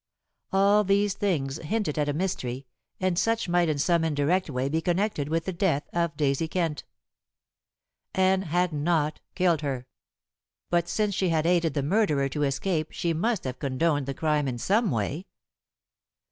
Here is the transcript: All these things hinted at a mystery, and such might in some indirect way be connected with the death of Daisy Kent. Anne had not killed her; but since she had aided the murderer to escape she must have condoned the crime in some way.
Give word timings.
All 0.51 0.83
these 0.83 1.13
things 1.13 1.57
hinted 1.59 1.99
at 1.99 2.09
a 2.09 2.13
mystery, 2.13 2.65
and 2.99 3.19
such 3.19 3.47
might 3.47 3.69
in 3.69 3.77
some 3.77 4.03
indirect 4.03 4.49
way 4.49 4.67
be 4.67 4.81
connected 4.81 5.29
with 5.29 5.45
the 5.45 5.53
death 5.53 5.87
of 5.93 6.17
Daisy 6.17 6.47
Kent. 6.47 6.83
Anne 8.15 8.41
had 8.41 8.73
not 8.73 9.19
killed 9.35 9.61
her; 9.61 9.85
but 10.71 10.89
since 10.89 11.13
she 11.13 11.29
had 11.29 11.45
aided 11.45 11.75
the 11.75 11.83
murderer 11.83 12.27
to 12.29 12.41
escape 12.41 12.87
she 12.91 13.13
must 13.13 13.43
have 13.43 13.59
condoned 13.59 14.07
the 14.07 14.15
crime 14.15 14.47
in 14.47 14.57
some 14.57 14.89
way. 14.89 15.27